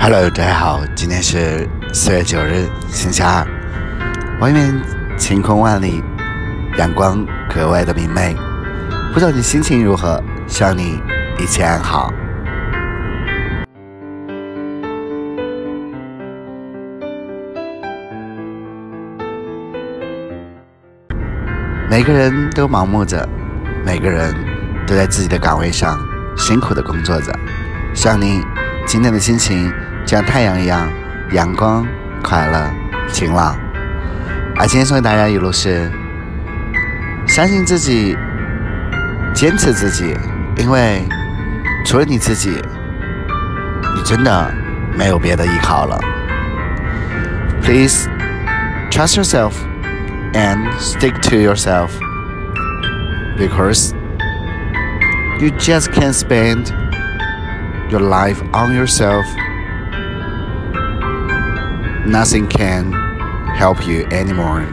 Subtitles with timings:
[0.00, 3.46] Hello，大家好，今天是四月九日，星期二，
[4.40, 4.74] 外面
[5.16, 6.02] 晴空万里，
[6.76, 8.34] 阳光格外的明媚。
[9.12, 10.20] 不知道你心情如何？
[10.48, 11.00] 希望你
[11.38, 12.12] 一切安好。
[21.90, 23.26] 每个人都盲目着，
[23.82, 24.34] 每个人
[24.86, 25.98] 都在自己的岗位上
[26.36, 27.32] 辛苦的工作着。
[27.94, 28.42] 希望你
[28.86, 29.72] 今天的心情
[30.04, 30.86] 就像太阳一样，
[31.32, 31.86] 阳光、
[32.22, 32.70] 快乐、
[33.10, 33.56] 晴朗。
[34.56, 35.90] 而今天送给大家的语录是：
[37.26, 38.14] 相信自己，
[39.32, 40.14] 坚持自己，
[40.58, 41.02] 因为
[41.86, 42.50] 除了你自己，
[43.96, 44.52] 你真的
[44.94, 45.98] 没有别的依靠了。
[47.62, 48.06] Please
[48.90, 49.52] trust yourself.
[50.37, 51.91] and stick to yourself
[53.37, 53.93] because
[55.39, 56.73] you just can't spend
[57.89, 59.25] your life on yourself.
[62.05, 62.91] Nothing can
[63.55, 64.65] help you anymore.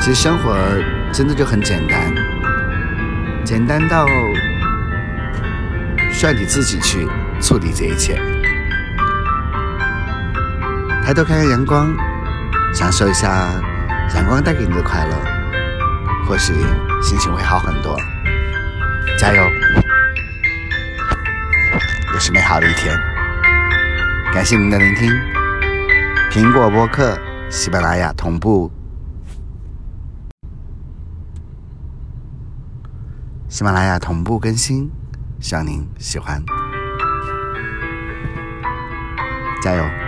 [0.00, 0.54] 其实生活
[1.12, 2.14] 真的就很简单，
[3.44, 4.06] 简单到
[6.10, 7.06] 需要你自己去
[7.40, 8.20] 处理这一切。
[11.04, 11.94] 抬头看看阳光。
[12.73, 13.61] 享受一下
[14.15, 15.15] 阳光带给你的快乐，
[16.27, 16.53] 或许
[17.01, 17.95] 心情会好很多。
[19.17, 19.43] 加油，
[22.13, 22.97] 又是美好的一天。
[24.33, 25.11] 感谢您的聆听，
[26.31, 27.17] 苹果播客、
[27.49, 28.71] 喜马拉雅同步，
[33.47, 34.89] 喜马拉雅同步更新，
[35.39, 36.43] 希望您喜欢。
[39.61, 40.02] 加油！